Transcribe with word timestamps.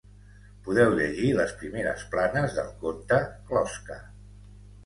Podeu 0.67 0.95
llegir 0.99 1.27
les 1.41 1.53
primeres 1.59 2.07
planes 2.15 2.57
del 2.61 2.73
conte 2.87 3.23
‘Closca’. 3.51 4.01